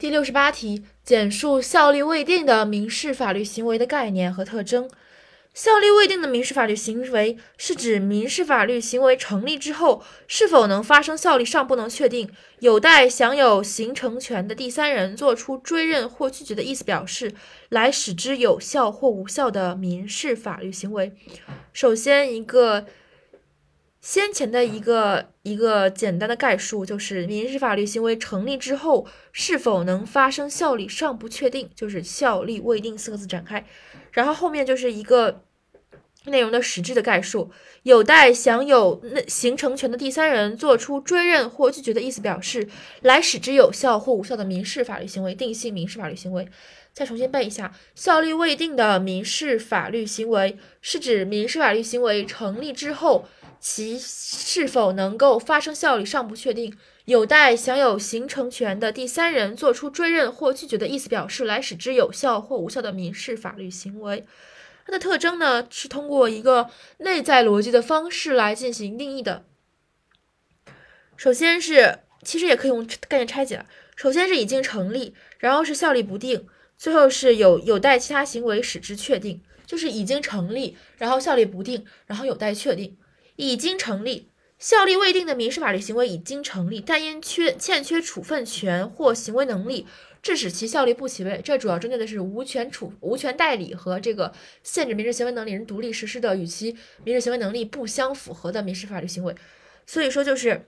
[0.00, 4.88] 第六十八题，简述效力未定的民事法律行为的概念和特征。
[5.52, 17.34] 效力未定的民事法律行为是指民事法律行为成立之后，是否能发生效力尚不能确定，有待享有形成权的第三人作出追认或拒绝的意思表示，
[17.68, 21.12] 来使之有效或无效的民事法律行为。
[21.74, 22.86] 首先，一个
[24.00, 33.64] 先前的一个一个简单的概述，就是民事法律行为成立之后，是否能发生效力尚不确定，就是效力未定四个字展开。
[34.12, 35.42] 然后后面就是一个
[36.24, 37.50] 内容的实质的概述，
[37.82, 42.66] 有待享有那形成权的第三人作出追认或拒绝的意思表示，
[43.02, 46.48] 来使之有效或无效的民事法律行为，定性民事法律行为。
[46.92, 53.28] 再重新背一下，效力未定的民事法律行为是指民事法律行为成立之后，
[53.60, 56.74] 其是否能够发生效力尚不确定，
[57.04, 64.26] 有待享有形成权的第三人作出追认或拒绝的意思表示，来使之有效或无效的民事法律行为。
[64.86, 69.44] 它的特征呢，是通过一个内在逻辑的方式来进行定义的。
[71.16, 73.64] 首先是，其实也可以用概念拆解。
[73.94, 76.46] 首先是已经成立，然后是效力不定。
[76.78, 82.96] 最后是有有待其他行为使之确定，就是已经成立，然后效力不定，然后有待确定。
[83.40, 89.86] 已经成立，效力未定的民事法律行为已经成立，但因缺欠缺处分权或行为能力，
[90.22, 91.40] 致使其效力不起位。
[91.42, 99.34] 这主要针对的是无权处无权代理和这个限制民事行为能力人独立实施的与其民事行为能力不相符合的民事法律行为。
[99.86, 100.66] 所以说就是。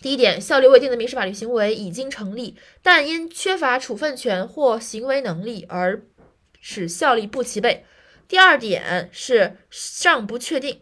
[0.00, 6.04] 第一点，效力未定的民事法律行为已经成立，但因缺乏处分权或行为能力而
[6.60, 7.84] 使效力不齐备。
[8.28, 10.80] 第二点是尚不确定，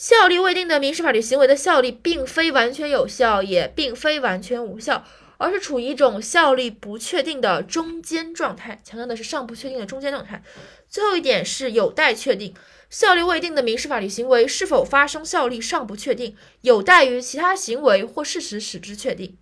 [0.00, 5.04] 效力未定的民事法律行为的效力并非完全有效，也并非完全无效，
[5.36, 8.80] 而是处于一种效力不确定的中间状态。
[8.82, 10.42] 强调的是尚不确定的中间状态。
[10.88, 12.54] 最后一点是有待确定。
[12.88, 19.36] 效力未定的民事法律行为是否发生效力尚不确定，有待于其他行为或事实使之确定。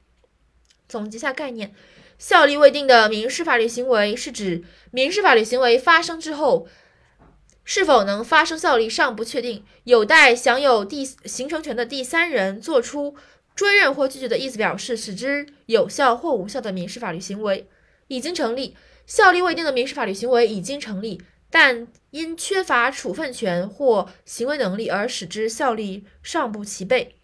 [0.89, 1.73] 总结下概念：
[2.19, 6.67] 效力未定的民事法律行为是指民事法律行为发生之后，
[7.71, 13.15] 是否能发生效力尚不确定，有待享有第形成权的第三人作出
[13.55, 17.69] 追认或拒绝的意思表示，使之有效或无效的民事法律行为。
[18.07, 18.75] 已经成立，
[19.07, 21.21] 效力未定的民事法律行为已经成立。
[21.51, 27.17] 但因缺乏处分权或行为能力而使之效力尚不齐备，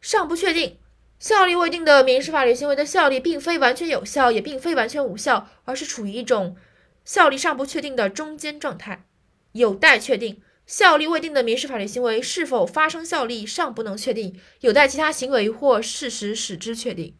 [0.00, 0.78] 尚不确定。
[1.18, 6.56] 效力未定的民事法律行为的效力并非完全有效，也并非完全无效，而是处于一种
[7.04, 9.06] 效力尚不确定的中间状态，
[9.52, 10.42] 有待确定。
[10.64, 17.16] 效力未定的民事法律行为是否发生效力尚不能确定，有待其他行为或事实使之确定。